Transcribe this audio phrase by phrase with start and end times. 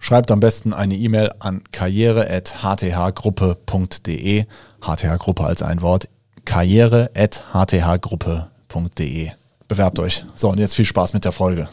[0.00, 4.46] Schreibt am besten eine E-Mail an karriere.hthgruppe.de.
[4.80, 6.08] HTH-Gruppe als ein Wort.
[6.46, 9.30] karriere.hthgruppe.de.
[9.68, 10.24] Bewerbt euch.
[10.34, 11.68] So, und jetzt viel Spaß mit der Folge.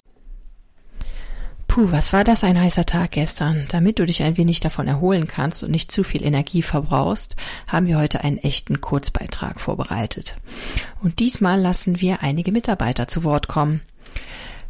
[1.67, 3.65] Puh, was war das ein heißer Tag gestern?
[3.69, 7.37] Damit du dich ein wenig davon erholen kannst und nicht zu viel Energie verbrauchst,
[7.67, 10.35] haben wir heute einen echten Kurzbeitrag vorbereitet.
[11.01, 13.81] Und diesmal lassen wir einige Mitarbeiter zu Wort kommen.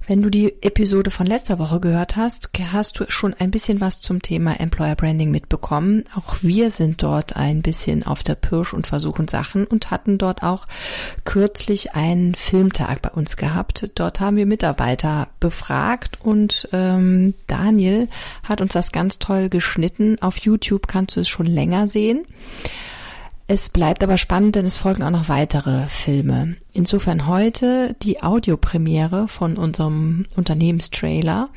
[0.09, 3.99] Wenn du die Episode von letzter Woche gehört hast, hast du schon ein bisschen was
[3.99, 6.05] zum Thema Employer Branding mitbekommen.
[6.16, 10.43] Auch wir sind dort ein bisschen auf der Pirsch und versuchen Sachen und hatten dort
[10.43, 10.66] auch
[11.25, 13.89] kürzlich einen Filmtag bei uns gehabt.
[13.95, 18.08] Dort haben wir Mitarbeiter befragt und ähm, Daniel
[18.44, 20.21] hat uns das ganz toll geschnitten.
[20.21, 22.25] Auf YouTube kannst du es schon länger sehen.
[23.50, 26.58] Es bleibt aber spannend, denn es folgen auch noch weitere Filme.
[26.73, 31.50] Insofern heute die Audiopremiere von unserem Unternehmenstrailer.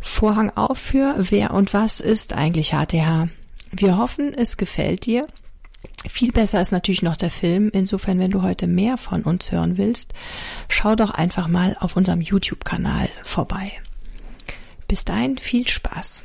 [0.00, 3.28] Vorhang auf für Wer und was ist eigentlich HTH?
[3.72, 5.26] Wir hoffen, es gefällt dir.
[6.08, 7.70] Viel besser ist natürlich noch der Film.
[7.72, 10.14] Insofern, wenn du heute mehr von uns hören willst,
[10.68, 13.72] schau doch einfach mal auf unserem YouTube-Kanal vorbei.
[14.86, 16.22] Bis dahin viel Spaß.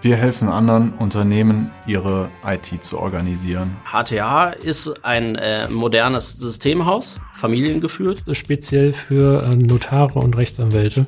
[0.00, 3.76] Wir helfen anderen Unternehmen, ihre IT zu organisieren.
[3.84, 8.22] HTA ist ein äh, modernes Systemhaus, familiengeführt.
[8.30, 11.06] Speziell für äh, Notare und Rechtsanwälte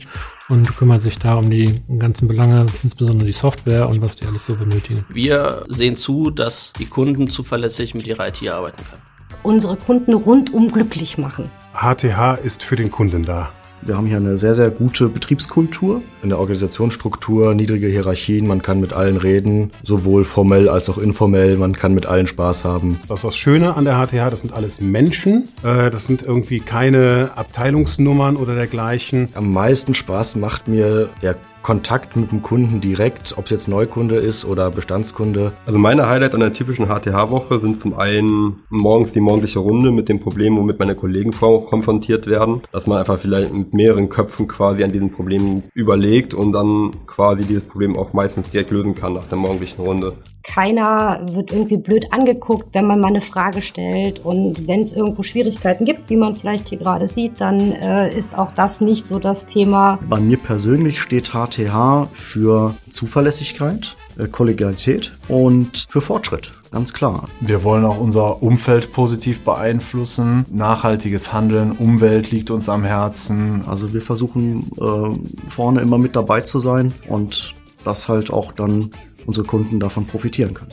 [0.49, 4.47] und kümmert sich da um die ganzen Belange, insbesondere die Software und was die alles
[4.47, 5.05] so benötigen.
[5.09, 9.03] Wir sehen zu, dass die Kunden zuverlässig mit ihrer IT arbeiten können.
[9.45, 11.49] Unsere Kunden rundum glücklich machen.
[11.75, 13.53] HTH ist für den Kunden da.
[13.83, 16.03] Wir haben hier eine sehr, sehr gute Betriebskultur.
[16.23, 21.57] In der Organisationsstruktur, niedrige Hierarchien, man kann mit allen reden, sowohl formell als auch informell,
[21.57, 23.01] man kann mit allen Spaß haben.
[23.09, 25.49] Das ist das Schöne an der HTH, das sind alles Menschen.
[25.63, 29.29] Äh, das sind irgendwie keine Abteilungsnummern oder dergleichen.
[29.35, 34.17] Am meisten Spaß macht mir der Kontakt mit dem Kunden direkt, ob es jetzt Neukunde
[34.17, 35.53] ist oder Bestandskunde.
[35.67, 40.09] Also meine Highlights an der typischen HTH-Woche sind zum einen morgens die morgendliche Runde mit
[40.09, 44.85] dem Problem, womit meine Kollegen konfrontiert werden, dass man einfach vielleicht mit mehreren Köpfen quasi
[44.85, 49.27] an diesem Problem überlegt und dann quasi dieses Problem auch meistens direkt lösen kann nach
[49.27, 50.15] der morgendlichen Runde.
[50.43, 55.23] Keiner wird irgendwie blöd angeguckt, wenn man mal eine Frage stellt und wenn es irgendwo
[55.23, 59.19] Schwierigkeiten gibt, wie man vielleicht hier gerade sieht, dann äh, ist auch das nicht so
[59.19, 59.99] das Thema.
[60.09, 66.53] Bei mir persönlich steht HTH für Zuverlässigkeit, äh, Kollegialität und für Fortschritt.
[66.71, 67.25] Ganz klar.
[67.41, 70.45] Wir wollen auch unser Umfeld positiv beeinflussen.
[70.51, 73.65] Nachhaltiges Handeln, Umwelt liegt uns am Herzen.
[73.67, 77.55] Also wir versuchen äh, vorne immer mit dabei zu sein und
[77.85, 78.91] dass halt auch dann
[79.27, 80.73] unsere Kunden davon profitieren können.